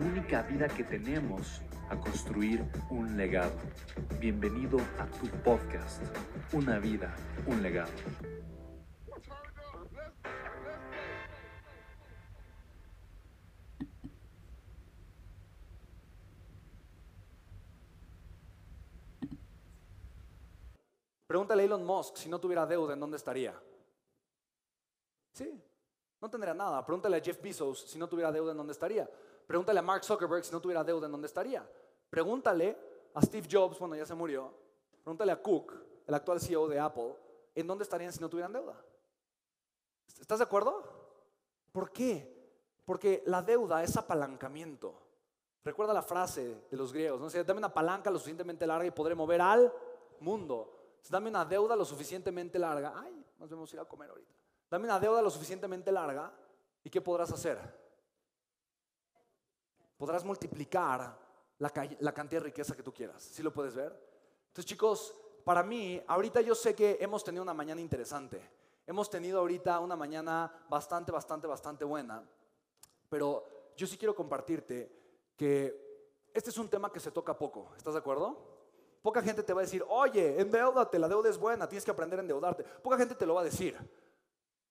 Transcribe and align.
única 0.00 0.42
vida 0.42 0.66
que 0.66 0.82
tenemos 0.82 1.60
a 1.90 1.96
construir 1.96 2.64
un 2.90 3.16
legado. 3.18 3.52
Bienvenido 4.18 4.78
a 4.98 5.06
tu 5.06 5.26
podcast, 5.42 6.02
Una 6.54 6.78
vida, 6.78 7.14
un 7.46 7.62
legado. 7.62 7.90
Pregúntale 21.26 21.62
a 21.62 21.66
Elon 21.66 21.84
Musk 21.84 22.16
si 22.16 22.28
no 22.28 22.40
tuviera 22.40 22.66
deuda, 22.66 22.94
¿en 22.94 23.00
dónde 23.00 23.18
estaría? 23.18 23.54
Sí, 25.32 25.62
no 26.20 26.30
tendría 26.30 26.54
nada. 26.54 26.84
Pregúntale 26.84 27.18
a 27.18 27.20
Jeff 27.20 27.40
Bezos 27.40 27.82
si 27.82 27.98
no 27.98 28.08
tuviera 28.08 28.32
deuda, 28.32 28.52
¿en 28.52 28.56
dónde 28.56 28.72
estaría? 28.72 29.08
Pregúntale 29.50 29.80
a 29.80 29.82
Mark 29.82 30.04
Zuckerberg 30.04 30.44
si 30.44 30.52
no 30.52 30.60
tuviera 30.60 30.84
deuda, 30.84 31.06
¿en 31.06 31.10
dónde 31.10 31.26
estaría? 31.26 31.68
Pregúntale 32.08 32.78
a 33.12 33.20
Steve 33.20 33.48
Jobs, 33.50 33.80
bueno, 33.80 33.96
ya 33.96 34.06
se 34.06 34.14
murió. 34.14 34.54
Pregúntale 35.02 35.32
a 35.32 35.42
Cook, 35.42 35.74
el 36.06 36.14
actual 36.14 36.40
CEO 36.40 36.68
de 36.68 36.78
Apple, 36.78 37.16
¿en 37.56 37.66
dónde 37.66 37.82
estarían 37.82 38.12
si 38.12 38.20
no 38.20 38.28
tuvieran 38.28 38.52
deuda? 38.52 38.80
¿Estás 40.20 40.38
de 40.38 40.44
acuerdo? 40.44 40.84
¿Por 41.72 41.90
qué? 41.90 42.32
Porque 42.84 43.24
la 43.26 43.42
deuda 43.42 43.82
es 43.82 43.96
apalancamiento. 43.96 44.94
Recuerda 45.64 45.92
la 45.92 46.02
frase 46.02 46.66
de 46.70 46.76
los 46.76 46.92
griegos, 46.92 47.20
¿no? 47.20 47.42
dame 47.42 47.58
una 47.58 47.74
palanca 47.74 48.08
lo 48.08 48.20
suficientemente 48.20 48.64
larga 48.68 48.86
y 48.86 48.92
podré 48.92 49.16
mover 49.16 49.40
al 49.40 49.72
mundo. 50.20 51.00
Dame 51.08 51.28
una 51.28 51.44
deuda 51.44 51.74
lo 51.74 51.84
suficientemente 51.84 52.56
larga. 52.56 52.92
Ay, 52.94 53.26
nos 53.36 53.50
vamos 53.50 53.72
a 53.72 53.74
ir 53.74 53.80
a 53.80 53.84
comer 53.84 54.10
ahorita. 54.10 54.32
Dame 54.70 54.84
una 54.84 55.00
deuda 55.00 55.20
lo 55.20 55.28
suficientemente 55.28 55.90
larga 55.90 56.32
y 56.84 56.88
¿qué 56.88 57.00
podrás 57.00 57.32
hacer? 57.32 57.89
Podrás 60.00 60.24
multiplicar 60.24 61.14
la, 61.58 61.72
la 61.98 62.14
cantidad 62.14 62.40
de 62.40 62.46
riqueza 62.46 62.74
que 62.74 62.82
tú 62.82 62.90
quieras. 62.90 63.22
¿Sí 63.22 63.42
lo 63.42 63.52
puedes 63.52 63.74
ver? 63.74 63.94
Entonces, 64.46 64.64
chicos, 64.64 65.14
para 65.44 65.62
mí, 65.62 66.02
ahorita 66.06 66.40
yo 66.40 66.54
sé 66.54 66.74
que 66.74 66.96
hemos 67.02 67.22
tenido 67.22 67.42
una 67.42 67.52
mañana 67.52 67.82
interesante. 67.82 68.40
Hemos 68.86 69.10
tenido 69.10 69.40
ahorita 69.40 69.78
una 69.78 69.96
mañana 69.96 70.50
bastante, 70.70 71.12
bastante, 71.12 71.46
bastante 71.46 71.84
buena. 71.84 72.26
Pero 73.10 73.74
yo 73.76 73.86
sí 73.86 73.98
quiero 73.98 74.14
compartirte 74.14 74.90
que 75.36 76.26
este 76.32 76.48
es 76.48 76.56
un 76.56 76.70
tema 76.70 76.90
que 76.90 76.98
se 76.98 77.10
toca 77.10 77.36
poco. 77.36 77.70
¿Estás 77.76 77.92
de 77.92 78.00
acuerdo? 78.00 78.38
Poca 79.02 79.20
gente 79.20 79.42
te 79.42 79.52
va 79.52 79.60
a 79.60 79.64
decir, 79.64 79.84
oye, 79.86 80.40
endeudate, 80.40 80.98
la 80.98 81.08
deuda 81.08 81.28
es 81.28 81.36
buena, 81.36 81.68
tienes 81.68 81.84
que 81.84 81.90
aprender 81.90 82.20
a 82.20 82.22
endeudarte. 82.22 82.64
Poca 82.64 82.96
gente 82.96 83.14
te 83.14 83.26
lo 83.26 83.34
va 83.34 83.42
a 83.42 83.44
decir. 83.44 83.76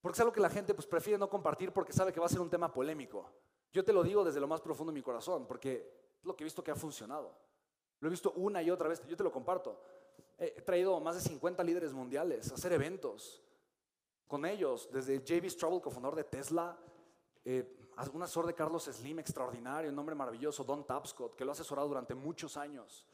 Porque 0.02 0.16
es 0.16 0.20
algo 0.22 0.34
que 0.34 0.42
la 0.42 0.50
gente 0.50 0.74
pues, 0.74 0.88
prefiere 0.88 1.20
no 1.20 1.30
compartir 1.30 1.72
porque 1.72 1.94
sabe 1.94 2.12
que 2.12 2.20
va 2.20 2.26
a 2.26 2.30
ser 2.30 2.42
un 2.42 2.50
tema 2.50 2.74
polémico. 2.74 3.30
Yo 3.72 3.84
te 3.84 3.94
lo 3.94 4.04
digo 4.04 4.24
desde 4.24 4.40
lo 4.40 4.48
más 4.48 4.62
profundo 4.62 4.92
de 4.92 4.96
mi 4.96 5.04
corazón, 5.04 5.46
porque 5.46 6.16
es 6.20 6.26
lo 6.26 6.36
que 6.36 6.44
he 6.44 6.46
visto 6.46 6.64
que 6.64 6.72
ha 6.72 6.76
funcionado. 6.76 7.34
Lo 8.00 8.08
he 8.08 8.12
visto 8.12 8.32
una 8.32 8.62
y 8.62 8.72
otra 8.72 8.88
vez, 8.88 9.06
yo 9.08 9.16
te 9.16 9.24
lo 9.24 9.32
comparto. 9.32 9.80
He 10.38 10.62
traído 10.62 11.00
más 11.00 11.16
de 11.16 11.22
50 11.22 11.64
líderes 11.64 11.94
mundiales 11.94 12.52
a 12.52 12.56
hacer 12.56 12.72
eventos 12.72 13.42
con 14.28 14.46
ellos, 14.46 14.90
desde 14.92 15.18
J.B. 15.18 15.50
Straubel, 15.50 15.82
cofundador 15.82 16.16
de 16.16 16.24
Tesla, 16.24 16.78
eh, 17.44 17.90
un 18.14 18.24
asesor 18.24 18.46
de 18.46 18.54
Carlos 18.54 18.84
Slim, 18.84 19.20
extraordinario, 19.20 19.92
un 19.92 20.00
hombre 20.00 20.16
maravilloso, 20.16 20.64
Don 20.64 20.86
Tapscott, 20.86 21.36
que 21.36 21.44
lo 21.44 21.52
ha 21.52 21.54
asesorado 21.54 21.88
durante 21.88 22.16
muchos 22.16 22.56
años. 22.56 23.06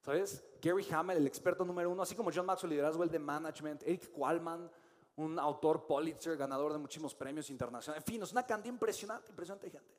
¿Sabes? 0.00 0.44
Gary 0.60 0.86
Hamel, 0.90 1.18
el 1.18 1.26
experto 1.26 1.64
número 1.64 1.90
uno, 1.90 2.02
así 2.02 2.14
como 2.14 2.30
John 2.34 2.46
Maxwell, 2.46 2.70
liderazgo 2.70 3.02
el 3.02 3.10
de 3.10 3.18
management, 3.18 3.82
Eric 3.82 4.10
Qualman, 4.12 4.70
un 5.16 5.38
autor 5.38 5.86
Pulitzer, 5.86 6.36
ganador 6.36 6.72
de 6.72 6.78
muchísimos 6.78 7.14
premios 7.14 7.50
internacionales. 7.50 8.04
En 8.06 8.12
fin, 8.12 8.22
es 8.22 8.32
una 8.32 8.46
cantidad 8.46 8.72
impresionante, 8.72 9.30
impresionante 9.30 9.70
gente. 9.70 9.94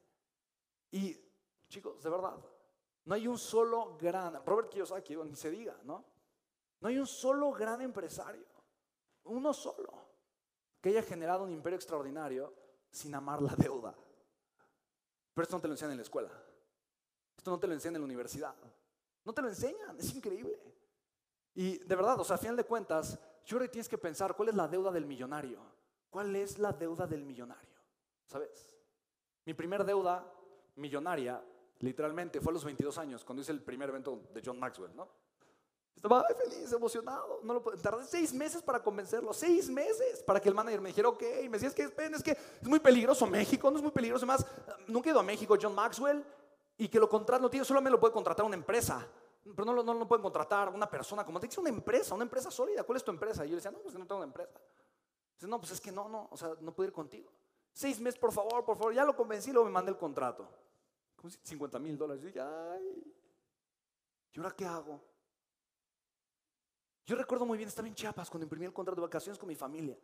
Y, 0.91 1.17
chicos, 1.67 2.01
de 2.01 2.09
verdad, 2.09 2.35
no 3.05 3.15
hay 3.15 3.27
un 3.27 3.37
solo 3.37 3.97
gran, 3.97 4.45
Robert 4.45 4.69
Kiyosaki, 4.69 5.15
ni 5.15 5.35
se 5.35 5.51
diga, 5.51 5.77
¿no? 5.83 6.03
No 6.79 6.89
hay 6.89 6.97
un 6.97 7.07
solo 7.07 7.51
gran 7.51 7.81
empresario, 7.81 8.45
uno 9.25 9.53
solo, 9.53 9.91
que 10.81 10.89
haya 10.89 11.03
generado 11.03 11.43
un 11.43 11.51
imperio 11.51 11.77
extraordinario 11.77 12.53
sin 12.89 13.15
amar 13.15 13.41
la 13.41 13.55
deuda. 13.55 13.95
Pero 15.33 15.43
esto 15.43 15.55
no 15.55 15.61
te 15.61 15.67
lo 15.67 15.73
enseñan 15.73 15.91
en 15.91 15.97
la 15.97 16.03
escuela. 16.03 16.29
Esto 17.37 17.51
no 17.51 17.59
te 17.59 17.67
lo 17.67 17.73
enseñan 17.73 17.95
en 17.95 18.01
la 18.01 18.05
universidad. 18.05 18.55
No 19.23 19.33
te 19.33 19.41
lo 19.41 19.47
enseñan, 19.47 19.97
es 19.97 20.13
increíble. 20.13 20.59
Y 21.55 21.77
de 21.79 21.95
verdad, 21.95 22.19
o 22.19 22.23
sea, 22.23 22.35
a 22.35 22.39
final 22.39 22.55
de 22.55 22.65
cuentas, 22.65 23.17
yo 23.45 23.59
tienes 23.69 23.89
que 23.89 23.97
pensar 23.97 24.35
cuál 24.35 24.49
es 24.49 24.55
la 24.55 24.67
deuda 24.67 24.91
del 24.91 25.05
millonario. 25.05 25.59
¿Cuál 26.09 26.35
es 26.35 26.59
la 26.59 26.71
deuda 26.71 27.07
del 27.07 27.25
millonario? 27.25 27.77
¿Sabes? 28.27 28.75
Mi 29.45 29.53
primer 29.53 29.83
deuda 29.83 30.25
millonaria, 30.75 31.43
literalmente, 31.79 32.39
fue 32.39 32.51
a 32.51 32.53
los 32.53 32.63
22 32.63 32.97
años, 32.97 33.25
cuando 33.25 33.41
hice 33.41 33.51
el 33.51 33.61
primer 33.61 33.89
evento 33.89 34.21
de 34.33 34.41
John 34.43 34.59
Maxwell, 34.59 34.95
¿no? 34.95 35.07
Estaba 35.95 36.25
feliz, 36.37 36.71
emocionado. 36.71 37.39
No 37.43 37.53
lo, 37.53 37.61
tardé 37.61 38.05
seis 38.05 38.33
meses 38.33 38.61
para 38.61 38.81
convencerlo, 38.81 39.33
seis 39.33 39.69
meses 39.69 40.21
para 40.23 40.39
que 40.39 40.49
el 40.49 40.55
manager 40.55 40.81
me 40.81 40.89
dijera, 40.89 41.09
ok, 41.09 41.21
me 41.43 41.57
decía, 41.57 41.69
es 41.69 41.75
que, 41.75 41.83
es 41.83 42.23
que 42.23 42.31
es 42.31 42.67
muy 42.67 42.79
peligroso 42.79 43.25
México, 43.25 43.69
no 43.71 43.77
es 43.77 43.83
muy 43.83 43.91
peligroso. 43.91 44.25
Más, 44.25 44.45
nunca 44.87 45.09
he 45.09 45.11
ido 45.11 45.19
a 45.19 45.23
México, 45.23 45.57
John 45.61 45.75
Maxwell, 45.75 46.23
y 46.77 46.87
que 46.87 46.99
lo 46.99 47.07
contrata, 47.07 47.41
no 47.41 47.49
tiene, 47.49 47.65
solamente 47.65 47.91
lo 47.91 47.99
puede 47.99 48.13
contratar 48.13 48.45
una 48.45 48.55
empresa, 48.55 49.07
pero 49.43 49.65
no, 49.65 49.83
no, 49.83 49.93
no 49.93 50.07
pueden 50.07 50.21
contratar 50.21 50.69
una 50.69 50.89
persona 50.89 51.25
como, 51.25 51.39
tiene 51.39 51.49
que 51.49 51.55
ser 51.55 51.61
una 51.61 51.69
empresa, 51.69 52.15
una 52.15 52.23
empresa 52.23 52.49
sólida. 52.49 52.83
¿Cuál 52.83 52.97
es 52.97 53.03
tu 53.03 53.11
empresa? 53.11 53.45
Y 53.45 53.49
yo 53.49 53.51
le 53.51 53.57
decía, 53.57 53.71
no, 53.71 53.79
pues 53.79 53.93
no 53.93 54.05
tengo 54.05 54.17
una 54.17 54.27
empresa. 54.27 54.59
Dice, 55.35 55.47
no, 55.47 55.59
pues 55.59 55.71
es 55.71 55.81
que 55.81 55.91
no, 55.91 56.07
no, 56.07 56.27
o 56.31 56.37
sea, 56.37 56.55
no 56.61 56.73
puedo 56.73 56.87
ir 56.87 56.93
contigo. 56.93 57.31
Seis 57.73 57.99
meses, 57.99 58.19
por 58.19 58.31
favor, 58.31 58.63
por 58.63 58.77
favor, 58.77 58.93
ya 58.93 59.03
lo 59.03 59.15
convencí, 59.15 59.51
luego 59.51 59.65
me 59.65 59.71
mandé 59.71 59.91
el 59.91 59.97
contrato. 59.97 60.47
Como 61.15 61.29
50 61.29 61.79
mil 61.79 61.97
dólares. 61.97 62.21
Yo 62.21 62.27
dije, 62.27 62.41
ay, 62.41 63.13
¿y 64.33 64.39
ahora 64.39 64.51
qué 64.51 64.65
hago? 64.65 65.01
Yo 67.05 67.15
recuerdo 67.15 67.45
muy 67.45 67.57
bien, 67.57 67.67
estaba 67.67 67.87
en 67.87 67.95
Chiapas 67.95 68.29
cuando 68.29 68.45
imprimí 68.45 68.65
el 68.65 68.73
contrato 68.73 69.01
de 69.01 69.07
vacaciones 69.07 69.37
con 69.37 69.49
mi 69.49 69.55
familia. 69.55 69.97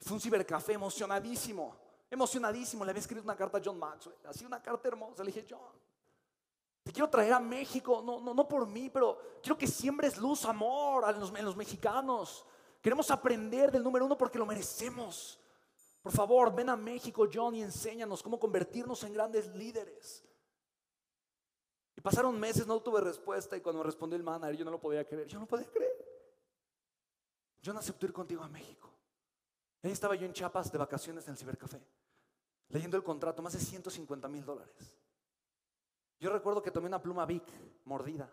Fue 0.00 0.14
un 0.14 0.20
cibercafé 0.20 0.74
emocionadísimo 0.74 1.84
emocionadísimo, 2.14 2.84
le 2.84 2.90
había 2.90 3.00
escrito 3.00 3.22
una 3.22 3.36
carta 3.36 3.58
a 3.58 3.62
John 3.62 3.78
Maxwell, 3.78 4.16
así 4.24 4.44
una 4.44 4.62
carta 4.62 4.88
hermosa. 4.88 5.22
Le 5.22 5.32
dije, 5.32 5.46
John, 5.48 5.72
te 6.84 6.92
quiero 6.92 7.08
traer 7.08 7.32
a 7.32 7.40
México, 7.40 8.02
no, 8.04 8.20
no, 8.20 8.34
no 8.34 8.46
por 8.46 8.66
mí, 8.66 8.90
pero 8.90 9.18
quiero 9.42 9.56
que 9.56 9.66
siembres 9.66 10.18
luz, 10.18 10.44
amor 10.44 11.04
en 11.08 11.44
los, 11.44 11.56
mexicanos. 11.56 12.44
Queremos 12.82 13.10
aprender 13.10 13.72
del 13.72 13.82
número 13.82 14.04
uno 14.04 14.18
porque 14.18 14.38
lo 14.38 14.44
merecemos. 14.44 15.40
Por 16.02 16.12
favor, 16.12 16.54
ven 16.54 16.68
a 16.68 16.76
México, 16.76 17.26
John, 17.32 17.54
y 17.54 17.62
enséñanos 17.62 18.22
cómo 18.22 18.38
convertirnos 18.38 19.02
en 19.02 19.14
grandes 19.14 19.46
líderes. 19.54 20.22
Y 21.96 22.02
pasaron 22.02 22.38
meses, 22.38 22.66
no 22.66 22.78
tuve 22.80 23.00
respuesta, 23.00 23.56
y 23.56 23.62
cuando 23.62 23.78
me 23.78 23.86
respondió 23.86 24.18
el 24.18 24.22
manager, 24.22 24.54
yo 24.54 24.64
no 24.66 24.72
lo 24.72 24.80
podía 24.80 25.06
creer. 25.06 25.26
Yo 25.26 25.38
no 25.38 25.46
podía 25.46 25.70
creer. 25.70 26.04
John 27.64 27.78
aceptó 27.78 28.04
ir 28.04 28.12
contigo 28.12 28.42
a 28.42 28.48
México. 28.48 28.90
Ahí 29.82 29.90
estaba 29.90 30.14
yo 30.16 30.26
en 30.26 30.34
Chiapas 30.34 30.70
de 30.70 30.76
vacaciones 30.76 31.26
en 31.28 31.32
el 31.32 31.38
cibercafé, 31.38 31.80
leyendo 32.68 32.98
el 32.98 33.02
contrato, 33.02 33.40
más 33.40 33.54
de 33.54 33.60
150 33.60 34.28
mil 34.28 34.44
dólares. 34.44 34.98
Yo 36.24 36.32
recuerdo 36.32 36.62
que 36.62 36.70
tomé 36.70 36.86
una 36.86 37.02
pluma 37.02 37.26
Vic 37.26 37.44
mordida 37.84 38.32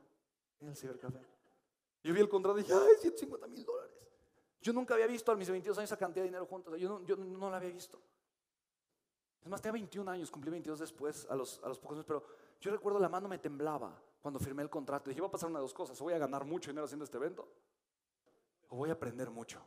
en 0.61 0.69
el 0.69 0.77
cibercafé. 0.77 1.19
Yo 2.01 2.13
vi 2.13 2.21
el 2.21 2.29
contrato 2.29 2.57
y 2.57 2.63
dije, 2.63 2.73
ay, 2.73 2.95
150 3.01 3.47
mil 3.47 3.65
dólares. 3.65 3.91
Yo 4.61 4.71
nunca 4.71 4.93
había 4.93 5.07
visto 5.07 5.29
a 5.29 5.35
mis 5.35 5.49
22 5.49 5.77
años 5.77 5.89
esa 5.89 5.97
cantidad 5.97 6.23
de 6.23 6.29
dinero 6.29 6.45
juntos. 6.45 6.79
Yo 6.79 6.88
no, 6.88 7.05
yo 7.05 7.17
no 7.17 7.49
la 7.49 7.57
había 7.57 7.69
visto. 7.69 8.01
Es 9.41 9.49
más, 9.49 9.61
tenía 9.61 9.73
21 9.73 10.09
años, 10.09 10.31
cumplí 10.31 10.49
22 10.51 10.79
después, 10.79 11.27
a 11.29 11.35
los, 11.35 11.61
a 11.65 11.67
los 11.67 11.79
pocos 11.79 11.97
meses, 11.97 12.07
pero 12.07 12.23
yo 12.61 12.71
recuerdo 12.71 12.97
la 12.97 13.09
mano 13.09 13.27
me 13.27 13.39
temblaba 13.39 14.01
cuando 14.21 14.39
firmé 14.39 14.63
el 14.63 14.69
contrato. 14.69 15.09
Dije, 15.09 15.19
va 15.19 15.27
a 15.27 15.31
pasar 15.31 15.49
una 15.49 15.59
de 15.59 15.63
dos 15.63 15.73
cosas, 15.73 15.99
o 15.99 16.05
voy 16.05 16.13
a 16.13 16.17
ganar 16.17 16.45
mucho 16.45 16.71
dinero 16.71 16.85
haciendo 16.85 17.03
este 17.03 17.17
evento, 17.17 17.45
o 18.69 18.77
voy 18.77 18.89
a 18.89 18.93
aprender 18.93 19.29
mucho. 19.29 19.59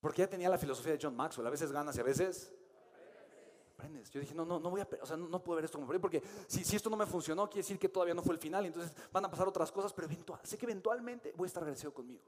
Porque 0.00 0.22
ya 0.22 0.28
tenía 0.28 0.48
la 0.48 0.58
filosofía 0.58 0.94
de 0.94 0.98
John 1.00 1.14
Maxwell, 1.14 1.46
a 1.46 1.50
veces 1.50 1.70
ganas 1.70 1.96
y 1.96 2.00
a 2.00 2.02
veces 2.02 2.52
aprendes. 3.74 4.10
Yo 4.10 4.20
dije, 4.20 4.34
no, 4.34 4.44
no, 4.44 4.58
no 4.58 4.70
voy 4.70 4.80
a, 4.80 4.88
o 5.02 5.06
sea, 5.06 5.16
no, 5.16 5.42
puedo 5.42 5.56
ver 5.56 5.64
esto 5.64 5.78
como 5.78 6.00
porque 6.00 6.22
si, 6.46 6.64
si 6.64 6.76
esto 6.76 6.88
no 6.88 6.96
me 6.96 7.06
funcionó, 7.06 7.48
quiere 7.48 7.62
decir 7.62 7.78
que 7.78 7.88
todavía 7.88 8.14
no 8.14 8.22
fue 8.22 8.34
el 8.34 8.40
final, 8.40 8.64
entonces 8.64 8.94
van 9.12 9.24
a 9.24 9.30
pasar 9.30 9.48
otras 9.48 9.70
cosas, 9.70 9.92
pero 9.92 10.06
eventual, 10.06 10.40
sé 10.42 10.56
que 10.56 10.66
eventualmente 10.66 11.32
voy 11.36 11.46
a 11.46 11.48
estar 11.48 11.62
agradecido 11.62 11.92
conmigo. 11.92 12.22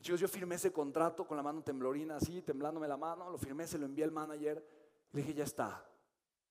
Chicos, 0.00 0.20
yo 0.20 0.28
firmé 0.28 0.54
ese 0.54 0.72
contrato 0.72 1.26
con 1.26 1.36
la 1.36 1.42
mano 1.42 1.62
temblorina, 1.62 2.16
así, 2.16 2.40
temblándome 2.42 2.88
la 2.88 2.96
mano, 2.96 3.28
lo 3.28 3.36
firmé, 3.36 3.66
se 3.66 3.76
lo 3.76 3.84
envié 3.84 4.04
al 4.04 4.12
manager, 4.12 4.64
le 5.12 5.20
dije, 5.20 5.34
ya 5.34 5.44
está. 5.44 5.84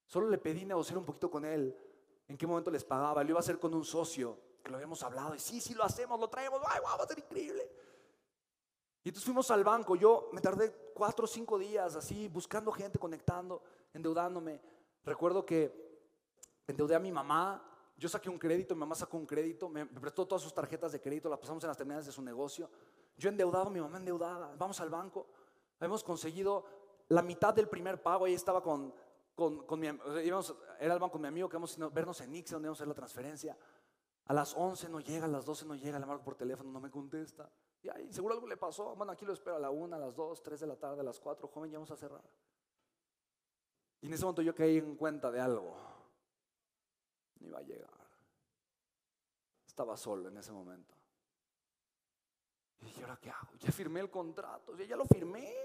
Solo 0.05 0.29
le 0.29 0.37
pedí 0.37 0.65
negociar 0.65 0.97
un 0.97 1.05
poquito 1.05 1.31
con 1.31 1.45
él, 1.45 1.75
en 2.27 2.37
qué 2.37 2.45
momento 2.45 2.69
les 2.69 2.83
pagaba, 2.83 3.23
lo 3.23 3.29
iba 3.31 3.39
a 3.39 3.41
hacer 3.41 3.57
con 3.57 3.73
un 3.73 3.83
socio, 3.83 4.37
que 4.63 4.69
lo 4.69 4.75
habíamos 4.77 5.01
hablado, 5.03 5.33
y 5.33 5.39
sí, 5.39 5.61
sí 5.61 5.73
lo 5.73 5.83
hacemos, 5.83 6.19
lo 6.19 6.27
traemos, 6.27 6.61
ay, 6.67 6.79
wow, 6.81 6.97
va 6.97 7.03
a 7.03 7.07
ser 7.07 7.19
increíble. 7.19 7.71
Y 9.03 9.09
entonces 9.09 9.25
fuimos 9.25 9.49
al 9.51 9.63
banco, 9.63 9.95
yo 9.95 10.29
me 10.33 10.41
tardé 10.41 10.73
cuatro 10.93 11.25
o 11.25 11.27
cinco 11.27 11.57
días 11.57 11.95
así, 11.95 12.27
buscando 12.27 12.71
gente, 12.71 12.99
conectando, 12.99 13.61
endeudándome. 13.93 14.61
Recuerdo 15.05 15.45
que 15.45 16.01
endeudé 16.67 16.95
a 16.95 16.99
mi 16.99 17.11
mamá, 17.11 17.63
yo 17.97 18.09
saqué 18.09 18.29
un 18.29 18.37
crédito, 18.37 18.75
mi 18.75 18.79
mamá 18.79 18.95
sacó 18.95 19.17
un 19.17 19.25
crédito, 19.25 19.69
me, 19.69 19.85
prestó 19.85 20.25
todas 20.25 20.41
sus 20.41 20.53
tarjetas 20.53 20.91
de 20.91 21.01
crédito, 21.01 21.29
las 21.29 21.39
pasamos 21.39 21.63
en 21.63 21.69
las 21.69 21.77
terminales 21.77 22.05
de 22.05 22.11
su 22.11 22.21
negocio. 22.21 22.69
Yo 23.17 23.29
endeudado, 23.29 23.69
mi 23.69 23.79
mamá 23.79 23.97
endeudada, 23.97 24.53
vamos 24.57 24.79
al 24.79 24.89
banco, 24.89 25.27
hemos 25.79 26.03
conseguido 26.03 26.65
la 27.09 27.21
mitad 27.21 27.53
del 27.53 27.67
primer 27.67 28.01
pago, 28.01 28.25
ahí 28.25 28.33
estaba 28.33 28.61
con, 28.61 28.93
con, 29.35 29.65
con 29.65 29.79
mi, 29.79 29.87
íbamos, 30.23 30.55
era 30.79 30.93
el 30.93 30.99
banco 30.99 31.13
con 31.13 31.21
mi 31.21 31.27
amigo 31.27 31.49
que 31.49 31.55
íbamos 31.55 31.79
a 31.79 31.87
vernos 31.87 32.21
en 32.21 32.31
Nix, 32.31 32.51
donde 32.51 32.67
íbamos 32.67 32.79
a 32.79 32.83
hacer 32.83 32.87
la 32.87 32.93
transferencia. 32.93 33.57
A 34.29 34.33
las 34.33 34.53
11 34.55 34.89
no 34.89 34.99
llega, 34.99 35.25
a 35.25 35.27
las 35.27 35.43
12 35.43 35.65
no 35.65 35.73
llega, 35.73 35.97
le 35.97 36.05
marco 36.05 36.23
por 36.23 36.35
teléfono, 36.35 36.69
no 36.71 36.79
me 36.79 36.91
contesta. 36.91 37.49
Y 37.81 37.89
ahí, 37.89 38.13
seguro 38.13 38.35
algo 38.35 38.45
le 38.45 38.57
pasó. 38.57 38.95
Bueno, 38.95 39.11
aquí 39.11 39.25
lo 39.25 39.33
espero 39.33 39.55
a 39.55 39.59
la 39.59 39.71
1, 39.71 39.95
a 39.95 39.97
las 39.97 40.15
2, 40.15 40.43
3 40.43 40.59
de 40.59 40.67
la 40.67 40.75
tarde, 40.75 41.01
a 41.01 41.03
las 41.03 41.19
4, 41.19 41.47
joven, 41.47 41.71
ya 41.71 41.79
vamos 41.79 41.89
a 41.89 41.95
cerrar. 41.95 42.21
Y 44.01 44.05
en 44.05 44.13
ese 44.13 44.23
momento 44.23 44.43
yo 44.43 44.53
caí 44.53 44.77
en 44.77 44.95
cuenta 44.95 45.31
de 45.31 45.39
algo. 45.41 45.75
No 47.39 47.47
iba 47.47 47.57
a 47.57 47.63
llegar. 47.63 47.89
Estaba 49.65 49.97
solo 49.97 50.29
en 50.29 50.37
ese 50.37 50.51
momento. 50.51 50.93
Y 52.81 52.85
dije, 52.85 53.01
¿ahora 53.01 53.17
qué 53.19 53.31
hago? 53.31 53.55
Ya 53.57 53.71
firmé 53.71 53.99
el 54.01 54.11
contrato, 54.11 54.75
ya, 54.75 54.85
ya 54.85 54.95
lo 54.95 55.05
firmé. 55.05 55.55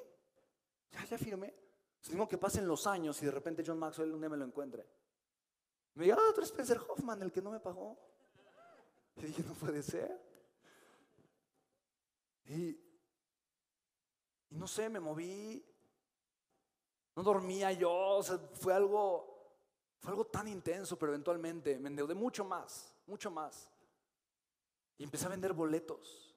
Ya, 0.91 1.05
ya 1.05 1.19
firmé. 1.19 1.55
Tengo 2.01 2.27
que 2.27 2.39
pasen 2.39 2.67
los 2.67 2.87
años 2.87 3.21
y 3.23 3.27
de 3.27 3.31
repente 3.31 3.63
John 3.67 3.79
Maxwell 3.79 4.11
un 4.11 4.21
día 4.21 4.31
me 4.31 4.39
lo 4.39 4.47
encuentre. 4.47 4.89
Me 5.97 6.05
diga, 6.05 6.17
ah, 6.19 6.33
tú 6.33 6.41
eres 6.41 6.49
Spencer 6.49 6.81
Hoffman, 6.89 7.21
el 7.21 7.31
que 7.31 7.43
no 7.43 7.51
me 7.51 7.61
pagó. 7.61 8.14
Y 9.23 9.27
dije, 9.27 9.43
no 9.43 9.55
puede 9.55 9.83
ser. 9.83 10.21
Y, 12.47 12.71
y 14.51 14.57
no 14.57 14.67
sé, 14.67 14.89
me 14.89 15.01
moví. 15.01 15.65
No 17.17 17.23
dormía 17.23 17.73
yo. 17.73 18.21
fue 18.55 18.75
algo, 18.75 19.53
fue 19.99 20.11
algo 20.11 20.27
tan 20.27 20.49
intenso, 20.49 20.99
pero 20.99 21.13
eventualmente 21.13 21.79
me 21.79 21.89
endeudé 21.89 22.15
mucho 22.15 22.45
más, 22.45 22.93
mucho 23.07 23.31
más. 23.31 23.71
Y 24.99 25.05
empecé 25.05 25.27
a 25.27 25.31
vender 25.31 25.53
boletos. 25.53 26.35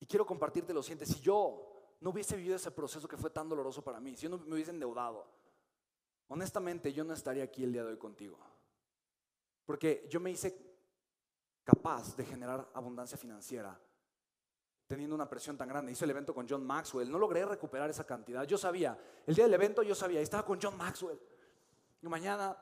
Y 0.00 0.06
quiero 0.06 0.26
compartirte 0.26 0.74
lo 0.74 0.82
siguiente. 0.82 1.06
Si 1.06 1.20
yo 1.20 1.96
no 2.00 2.10
hubiese 2.10 2.36
vivido 2.36 2.56
ese 2.56 2.70
proceso 2.70 3.08
que 3.08 3.16
fue 3.16 3.30
tan 3.30 3.48
doloroso 3.48 3.82
para 3.82 4.00
mí, 4.00 4.14
si 4.14 4.24
yo 4.24 4.30
no 4.30 4.38
me 4.38 4.54
hubiese 4.54 4.70
endeudado, 4.70 5.26
honestamente 6.28 6.92
yo 6.92 7.04
no 7.04 7.14
estaría 7.14 7.44
aquí 7.44 7.64
el 7.64 7.72
día 7.72 7.82
de 7.82 7.90
hoy 7.90 7.98
contigo. 7.98 8.38
Porque 9.64 10.06
yo 10.10 10.20
me 10.20 10.30
hice 10.30 10.75
capaz 11.66 12.16
de 12.16 12.24
generar 12.24 12.70
abundancia 12.72 13.18
financiera 13.18 13.76
teniendo 14.86 15.16
una 15.16 15.28
presión 15.28 15.56
tan 15.56 15.68
grande. 15.68 15.90
Hice 15.90 16.04
el 16.04 16.12
evento 16.12 16.32
con 16.32 16.48
John 16.48 16.64
Maxwell, 16.64 17.10
no 17.10 17.18
logré 17.18 17.44
recuperar 17.44 17.90
esa 17.90 18.04
cantidad. 18.04 18.44
Yo 18.44 18.56
sabía, 18.56 18.96
el 19.26 19.34
día 19.34 19.44
del 19.44 19.54
evento 19.54 19.82
yo 19.82 19.96
sabía, 19.96 20.20
estaba 20.20 20.44
con 20.44 20.60
John 20.62 20.76
Maxwell. 20.76 21.18
Y 22.00 22.06
mañana 22.06 22.56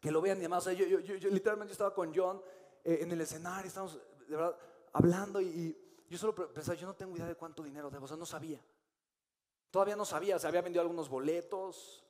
que 0.00 0.10
lo 0.10 0.20
vean 0.20 0.38
y 0.38 0.40
demás, 0.40 0.64
yo, 0.64 1.30
literalmente 1.30 1.70
estaba 1.70 1.94
con 1.94 2.12
John 2.12 2.42
eh, 2.82 2.98
en 3.02 3.12
el 3.12 3.20
escenario, 3.20 3.68
estamos 3.68 3.94
de 3.94 4.36
verdad 4.36 4.58
hablando 4.92 5.40
y, 5.40 5.82
yo 6.08 6.18
solo 6.18 6.34
pensaba, 6.34 6.76
yo 6.76 6.86
no 6.86 6.94
tengo 6.94 7.16
idea 7.16 7.26
de 7.26 7.34
cuánto 7.36 7.62
dinero 7.62 7.90
debo, 7.90 8.06
o 8.06 8.08
sea, 8.08 8.16
no 8.16 8.26
sabía. 8.26 8.60
Todavía 9.70 9.94
no 9.96 10.04
sabía, 10.04 10.38
se 10.38 10.46
había 10.46 10.62
vendido 10.62 10.80
algunos 10.80 11.08
boletos. 11.08 12.04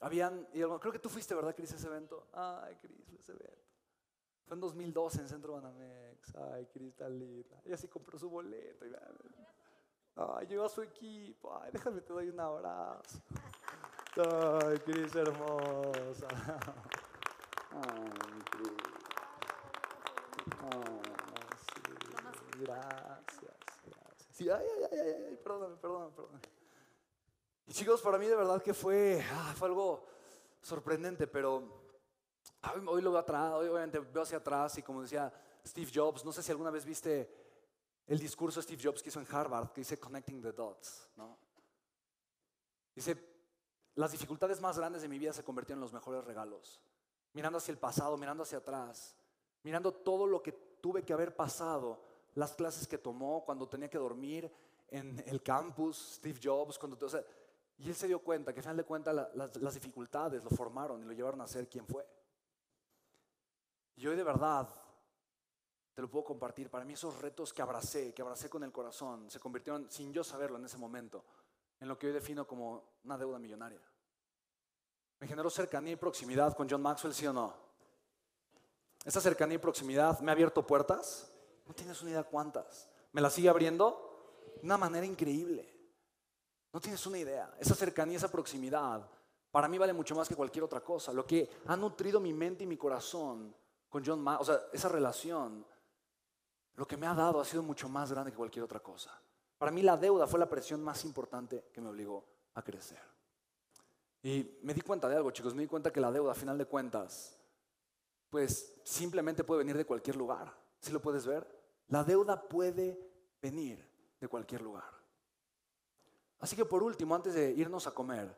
Habían, 0.00 0.46
creo 0.46 0.92
que 0.92 0.98
tú 0.98 1.10
fuiste, 1.10 1.34
¿verdad, 1.34 1.54
Cris, 1.54 1.72
ese 1.72 1.86
evento? 1.86 2.28
Ay, 2.32 2.76
Cris, 2.76 3.12
ese 3.18 3.32
evento. 3.32 3.69
Fue 4.50 4.56
en 4.56 4.62
2012 4.62 5.20
en 5.20 5.28
Centro 5.28 5.52
Banamex. 5.52 6.34
Ay, 6.34 6.66
Cristalita. 6.66 7.62
Y 7.64 7.72
así 7.72 7.86
compró 7.86 8.18
su 8.18 8.28
boleto. 8.28 8.84
ay, 10.16 10.46
llegó 10.48 10.64
a 10.64 10.68
su 10.68 10.82
equipo. 10.82 11.56
Ay, 11.56 11.70
déjame 11.72 12.00
te 12.00 12.12
doy 12.12 12.30
un 12.30 12.40
abrazo. 12.40 13.20
Ay, 14.16 14.76
Cris 14.78 15.14
hermosa. 15.14 16.26
Ay, 17.70 18.42
Cris. 18.50 18.72
Gracias, 22.58 23.54
gracias. 23.86 24.28
Sí, 24.32 24.50
ay, 24.50 24.66
ay, 24.66 24.88
ay, 24.90 25.14
ay, 25.28 25.36
perdóname, 25.44 25.76
perdóname, 25.76 26.10
perdóname. 26.10 26.42
Y 27.68 27.72
chicos, 27.72 28.02
para 28.02 28.18
mí 28.18 28.26
de 28.26 28.34
verdad 28.34 28.60
que 28.60 28.74
fue, 28.74 29.24
ah, 29.32 29.54
fue 29.56 29.68
algo 29.68 30.04
sorprendente, 30.60 31.28
pero 31.28 31.89
Hoy 32.62 33.00
lo 33.00 33.12
veo 33.12 33.20
atrás, 33.20 33.52
hoy 33.54 33.68
obviamente 33.68 33.98
veo 33.98 34.22
hacia 34.22 34.38
atrás 34.38 34.76
y 34.78 34.82
como 34.82 35.02
decía 35.02 35.32
Steve 35.66 35.90
Jobs, 35.94 36.24
no 36.24 36.32
sé 36.32 36.42
si 36.42 36.50
alguna 36.50 36.70
vez 36.70 36.84
viste 36.84 37.32
el 38.06 38.18
discurso 38.18 38.60
de 38.60 38.64
Steve 38.64 38.82
Jobs 38.82 39.02
que 39.02 39.08
hizo 39.08 39.20
en 39.20 39.26
Harvard, 39.30 39.70
que 39.70 39.80
dice 39.80 39.98
Connecting 39.98 40.42
the 40.42 40.52
Dots, 40.52 41.08
¿no? 41.16 41.38
Dice, 42.94 43.16
las 43.94 44.12
dificultades 44.12 44.60
más 44.60 44.76
grandes 44.78 45.02
de 45.02 45.08
mi 45.08 45.18
vida 45.18 45.32
se 45.32 45.44
convirtieron 45.44 45.78
en 45.78 45.82
los 45.82 45.92
mejores 45.92 46.24
regalos. 46.24 46.82
Mirando 47.32 47.58
hacia 47.58 47.72
el 47.72 47.78
pasado, 47.78 48.16
mirando 48.16 48.42
hacia 48.42 48.58
atrás, 48.58 49.14
mirando 49.62 49.92
todo 49.92 50.26
lo 50.26 50.42
que 50.42 50.52
tuve 50.52 51.02
que 51.02 51.12
haber 51.12 51.34
pasado, 51.34 52.02
las 52.34 52.52
clases 52.54 52.86
que 52.86 52.98
tomó 52.98 53.44
cuando 53.44 53.68
tenía 53.68 53.88
que 53.88 53.98
dormir 53.98 54.52
en 54.88 55.22
el 55.26 55.42
campus, 55.42 56.16
Steve 56.16 56.38
Jobs, 56.42 56.78
cuando... 56.78 56.98
O 57.06 57.08
sea, 57.08 57.24
y 57.78 57.88
él 57.88 57.94
se 57.94 58.06
dio 58.06 58.18
cuenta 58.18 58.52
que 58.52 58.60
al 58.60 58.64
final 58.64 58.76
de 58.76 58.84
cuentas 58.84 59.28
las 59.34 59.74
dificultades 59.74 60.44
lo 60.44 60.50
formaron 60.50 61.00
y 61.00 61.06
lo 61.06 61.12
llevaron 61.12 61.40
a 61.40 61.46
ser 61.46 61.68
quien 61.68 61.86
fue. 61.86 62.06
Y 64.00 64.06
hoy 64.06 64.16
de 64.16 64.24
verdad 64.24 64.66
te 65.92 66.00
lo 66.00 66.08
puedo 66.08 66.24
compartir. 66.24 66.70
Para 66.70 66.86
mí 66.86 66.94
esos 66.94 67.20
retos 67.20 67.52
que 67.52 67.60
abracé, 67.60 68.14
que 68.14 68.22
abracé 68.22 68.48
con 68.48 68.64
el 68.64 68.72
corazón, 68.72 69.30
se 69.30 69.38
convirtieron, 69.38 69.90
sin 69.90 70.10
yo 70.10 70.24
saberlo 70.24 70.56
en 70.56 70.64
ese 70.64 70.78
momento, 70.78 71.22
en 71.78 71.86
lo 71.86 71.98
que 71.98 72.06
hoy 72.06 72.14
defino 72.14 72.46
como 72.46 72.82
una 73.04 73.18
deuda 73.18 73.38
millonaria. 73.38 73.82
Me 75.18 75.28
generó 75.28 75.50
cercanía 75.50 75.92
y 75.92 75.96
proximidad 75.96 76.56
con 76.56 76.66
John 76.66 76.80
Maxwell, 76.80 77.12
sí 77.12 77.26
o 77.26 77.34
no. 77.34 77.54
Esa 79.04 79.20
cercanía 79.20 79.56
y 79.56 79.58
proximidad 79.58 80.18
me 80.20 80.30
ha 80.30 80.32
abierto 80.32 80.66
puertas. 80.66 81.30
No 81.66 81.74
tienes 81.74 82.00
una 82.00 82.12
idea 82.12 82.24
cuántas. 82.24 82.88
Me 83.12 83.20
las 83.20 83.34
sigue 83.34 83.50
abriendo 83.50 84.40
de 84.56 84.64
una 84.64 84.78
manera 84.78 85.04
increíble. 85.04 85.78
No 86.72 86.80
tienes 86.80 87.04
una 87.06 87.18
idea. 87.18 87.54
Esa 87.58 87.74
cercanía, 87.74 88.16
esa 88.16 88.32
proximidad, 88.32 89.06
para 89.50 89.68
mí 89.68 89.76
vale 89.76 89.92
mucho 89.92 90.14
más 90.14 90.26
que 90.26 90.36
cualquier 90.36 90.64
otra 90.64 90.80
cosa. 90.80 91.12
Lo 91.12 91.26
que 91.26 91.50
ha 91.66 91.76
nutrido 91.76 92.18
mi 92.18 92.32
mente 92.32 92.64
y 92.64 92.66
mi 92.66 92.78
corazón 92.78 93.54
con 93.90 94.04
John 94.04 94.26
o 94.26 94.44
sea, 94.44 94.60
esa 94.72 94.88
relación, 94.88 95.66
lo 96.76 96.86
que 96.86 96.96
me 96.96 97.06
ha 97.06 97.14
dado 97.14 97.40
ha 97.40 97.44
sido 97.44 97.62
mucho 97.62 97.88
más 97.88 98.10
grande 98.12 98.30
que 98.30 98.36
cualquier 98.36 98.64
otra 98.64 98.80
cosa. 98.80 99.10
Para 99.58 99.72
mí 99.72 99.82
la 99.82 99.96
deuda 99.96 100.26
fue 100.26 100.38
la 100.38 100.48
presión 100.48 100.82
más 100.82 101.04
importante 101.04 101.66
que 101.72 101.80
me 101.80 101.90
obligó 101.90 102.24
a 102.54 102.62
crecer. 102.62 103.02
Y 104.22 104.58
me 104.62 104.72
di 104.72 104.80
cuenta 104.80 105.08
de 105.08 105.16
algo, 105.16 105.30
chicos, 105.32 105.54
me 105.54 105.62
di 105.62 105.68
cuenta 105.68 105.92
que 105.92 106.00
la 106.00 106.12
deuda, 106.12 106.32
a 106.32 106.34
final 106.34 106.56
de 106.56 106.66
cuentas, 106.66 107.36
pues 108.30 108.80
simplemente 108.84 109.44
puede 109.44 109.58
venir 109.58 109.76
de 109.76 109.84
cualquier 109.84 110.16
lugar. 110.16 110.54
¿Sí 110.78 110.92
lo 110.92 111.02
puedes 111.02 111.26
ver? 111.26 111.46
La 111.88 112.04
deuda 112.04 112.48
puede 112.48 112.98
venir 113.42 113.84
de 114.20 114.28
cualquier 114.28 114.62
lugar. 114.62 114.84
Así 116.38 116.54
que 116.54 116.64
por 116.64 116.82
último, 116.82 117.14
antes 117.14 117.34
de 117.34 117.50
irnos 117.50 117.86
a 117.86 117.90
comer, 117.90 118.34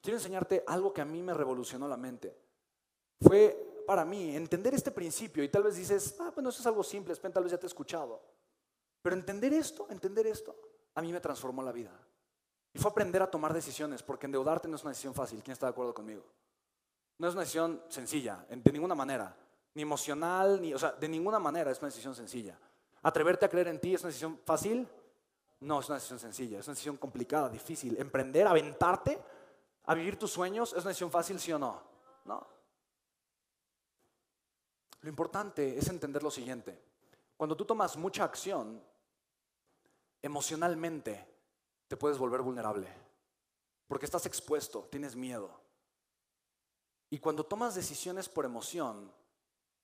quiero 0.00 0.18
enseñarte 0.18 0.62
algo 0.66 0.92
que 0.92 1.00
a 1.00 1.04
mí 1.04 1.20
me 1.20 1.34
revolucionó 1.34 1.88
la 1.88 1.96
mente. 1.96 2.38
Fue 3.20 3.73
para 3.86 4.04
mí 4.04 4.34
entender 4.34 4.74
este 4.74 4.90
principio 4.90 5.42
y 5.42 5.48
tal 5.48 5.62
vez 5.62 5.76
dices, 5.76 6.16
ah, 6.20 6.30
bueno, 6.34 6.50
eso 6.50 6.60
es 6.60 6.66
algo 6.66 6.82
simple, 6.82 7.14
tal 7.16 7.42
vez 7.42 7.52
ya 7.52 7.58
te 7.58 7.66
he 7.66 7.68
escuchado. 7.68 8.20
Pero 9.02 9.16
entender 9.16 9.52
esto, 9.52 9.86
entender 9.90 10.26
esto, 10.26 10.56
a 10.94 11.02
mí 11.02 11.12
me 11.12 11.20
transformó 11.20 11.62
la 11.62 11.72
vida. 11.72 11.92
Y 12.72 12.78
fue 12.78 12.90
aprender 12.90 13.22
a 13.22 13.30
tomar 13.30 13.52
decisiones, 13.52 14.02
porque 14.02 14.26
endeudarte 14.26 14.66
no 14.66 14.76
es 14.76 14.82
una 14.82 14.90
decisión 14.90 15.14
fácil. 15.14 15.42
¿Quién 15.42 15.52
está 15.52 15.66
de 15.66 15.70
acuerdo 15.70 15.94
conmigo? 15.94 16.24
No 17.18 17.28
es 17.28 17.34
una 17.34 17.42
decisión 17.42 17.82
sencilla, 17.88 18.44
de 18.48 18.72
ninguna 18.72 18.94
manera. 18.94 19.36
Ni 19.74 19.82
emocional, 19.82 20.60
ni, 20.60 20.74
o 20.74 20.78
sea, 20.78 20.92
de 20.92 21.08
ninguna 21.08 21.38
manera 21.38 21.70
es 21.70 21.78
una 21.78 21.88
decisión 21.88 22.14
sencilla. 22.14 22.58
Atreverte 23.02 23.44
a 23.44 23.48
creer 23.48 23.68
en 23.68 23.80
ti 23.80 23.94
es 23.94 24.00
una 24.00 24.08
decisión 24.08 24.40
fácil. 24.44 24.88
No, 25.60 25.80
es 25.80 25.88
una 25.88 25.96
decisión 25.96 26.18
sencilla, 26.18 26.58
es 26.58 26.66
una 26.66 26.74
decisión 26.74 26.96
complicada, 26.96 27.48
difícil. 27.48 27.96
Emprender, 27.98 28.46
aventarte, 28.46 29.18
a 29.84 29.94
vivir 29.94 30.18
tus 30.18 30.30
sueños, 30.32 30.70
¿es 30.72 30.80
una 30.80 30.88
decisión 30.88 31.10
fácil, 31.10 31.38
sí 31.38 31.52
o 31.52 31.58
no? 31.58 31.80
No. 32.24 32.53
Lo 35.04 35.10
importante 35.10 35.76
es 35.76 35.86
entender 35.88 36.22
lo 36.22 36.30
siguiente. 36.30 36.80
Cuando 37.36 37.54
tú 37.54 37.66
tomas 37.66 37.94
mucha 37.98 38.24
acción, 38.24 38.82
emocionalmente 40.22 41.28
te 41.86 41.98
puedes 41.98 42.16
volver 42.16 42.40
vulnerable. 42.40 42.88
Porque 43.86 44.06
estás 44.06 44.24
expuesto, 44.24 44.88
tienes 44.90 45.14
miedo. 45.14 45.50
Y 47.10 47.18
cuando 47.18 47.44
tomas 47.44 47.74
decisiones 47.74 48.30
por 48.30 48.46
emoción, 48.46 49.12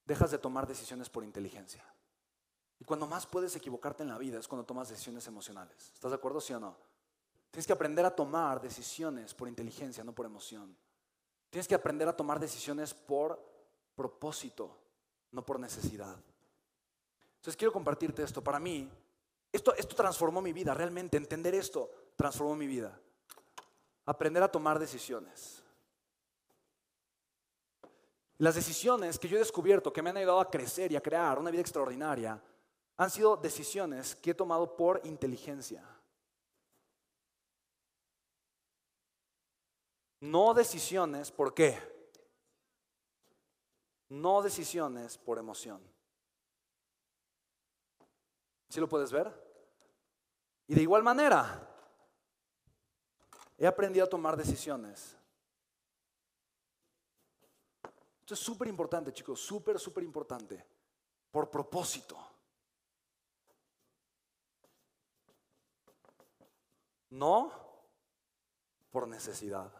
dejas 0.07 0.31
de 0.31 0.39
tomar 0.39 0.67
decisiones 0.67 1.11
por 1.11 1.23
inteligencia. 1.23 1.85
Y 2.79 2.87
cuando 2.87 3.07
más 3.07 3.27
puedes 3.27 3.55
equivocarte 3.55 4.03
en 4.03 4.09
la 4.09 4.17
vida 4.17 4.39
es 4.39 4.49
cuando 4.49 4.65
tomas 4.65 4.89
decisiones 4.89 5.27
emocionales. 5.27 5.93
¿Estás 5.93 6.13
de 6.13 6.17
acuerdo, 6.17 6.41
sí 6.41 6.55
o 6.55 6.61
no? 6.61 6.79
Tienes 7.51 7.67
que 7.67 7.75
aprender 7.75 8.07
a 8.07 8.17
tomar 8.17 8.59
decisiones 8.59 9.35
por 9.35 9.49
inteligencia, 9.49 10.03
no 10.03 10.15
por 10.15 10.25
emoción. 10.25 10.75
Tienes 11.51 11.69
que 11.69 11.75
aprender 11.75 12.09
a 12.09 12.17
tomar 12.17 12.41
decisiones 12.41 12.95
por 12.95 13.39
propósito, 13.95 14.80
no 15.33 15.45
por 15.45 15.59
necesidad. 15.59 16.17
Entonces 17.37 17.57
quiero 17.57 17.73
compartirte 17.73 18.23
esto. 18.23 18.43
Para 18.43 18.61
mí, 18.61 18.91
esto, 19.53 19.75
esto 19.75 19.95
transformó 19.95 20.41
mi 20.43 20.53
vida, 20.53 20.75
realmente 20.75 21.17
entender 21.17 21.55
esto 21.55 21.91
transformó 22.17 22.55
mi 22.55 22.67
vida. 22.67 22.99
Aprender 24.05 24.43
a 24.43 24.51
tomar 24.51 24.79
decisiones. 24.79 25.63
Las 28.39 28.55
decisiones 28.55 29.19
que 29.19 29.29
yo 29.29 29.37
he 29.37 29.41
descubierto 29.41 29.93
que 29.93 30.03
me 30.03 30.11
han 30.11 30.17
ayudado 30.17 30.41
a 30.41 30.51
crecer 30.51 30.91
y 30.93 30.97
a 30.97 31.03
crear 31.03 31.39
una 31.39 31.51
vida 31.51 31.61
extraordinaria 31.61 32.43
han 32.97 33.11
sido 33.11 33.37
decisiones 33.37 34.15
que 34.15 34.31
he 34.31 34.35
tomado 34.35 34.77
por 34.77 35.01
inteligencia. 35.05 35.83
No 40.21 40.53
decisiones, 40.53 41.31
¿por 41.31 41.55
qué? 41.55 41.79
No 44.11 44.43
decisiones 44.43 45.19
por 45.19 45.39
emoción. 45.39 45.81
¿Sí 48.69 48.79
lo 48.81 48.89
puedes 48.89 49.11
ver? 49.11 49.33
Y 50.67 50.75
de 50.75 50.83
igual 50.83 51.03
manera, 51.03 51.69
he 53.59 53.67
aprendido 53.67 54.07
a 54.07 54.09
tomar 54.09 54.37
decisiones. 54.37 55.17
Esto 58.21 58.35
es 58.35 58.41
súper 58.41 58.69
importante, 58.69 59.13
chicos, 59.13 59.41
súper, 59.41 59.79
súper 59.79 60.05
importante. 60.05 60.65
Por 61.31 61.51
propósito. 61.51 62.17
No 67.11 67.53
por 68.91 69.09
necesidad. 69.09 69.80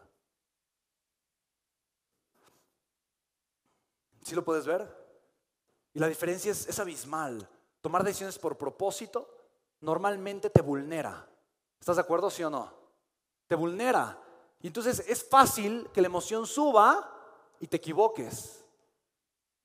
¿Sí 4.31 4.35
lo 4.35 4.45
puedes 4.45 4.65
ver? 4.65 4.87
Y 5.93 5.99
la 5.99 6.07
diferencia 6.07 6.53
es, 6.53 6.65
es 6.65 6.79
abismal. 6.79 7.45
Tomar 7.81 8.01
decisiones 8.01 8.39
por 8.39 8.57
propósito 8.57 9.27
normalmente 9.81 10.49
te 10.49 10.61
vulnera. 10.61 11.27
¿Estás 11.77 11.97
de 11.97 12.01
acuerdo, 12.01 12.29
sí 12.29 12.41
o 12.41 12.49
no? 12.49 12.71
Te 13.45 13.55
vulnera. 13.55 14.17
Y 14.61 14.67
entonces 14.67 15.03
es 15.05 15.21
fácil 15.21 15.89
que 15.93 15.99
la 15.99 16.07
emoción 16.07 16.47
suba 16.47 17.13
y 17.59 17.67
te 17.67 17.75
equivoques. 17.75 18.63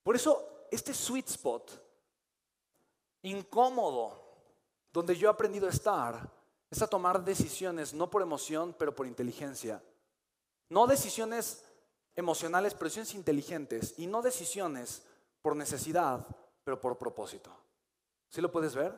Por 0.02 0.16
eso 0.16 0.66
este 0.72 0.92
sweet 0.92 1.28
spot, 1.28 1.70
incómodo, 3.22 4.20
donde 4.92 5.14
yo 5.14 5.28
he 5.28 5.30
aprendido 5.30 5.68
a 5.68 5.70
estar, 5.70 6.28
es 6.68 6.82
a 6.82 6.88
tomar 6.88 7.24
decisiones 7.24 7.94
no 7.94 8.10
por 8.10 8.20
emoción, 8.20 8.74
pero 8.76 8.92
por 8.92 9.06
inteligencia. 9.06 9.80
No 10.68 10.88
decisiones 10.88 11.62
emocionales, 12.16 12.74
pero 12.74 12.86
decisiones 12.86 13.14
inteligentes. 13.14 13.94
Y 13.98 14.06
no 14.06 14.22
decisiones 14.22 15.02
por 15.42 15.54
necesidad, 15.54 16.26
pero 16.64 16.80
por 16.80 16.98
propósito. 16.98 17.54
¿Sí 18.28 18.40
lo 18.40 18.50
puedes 18.50 18.74
ver? 18.74 18.92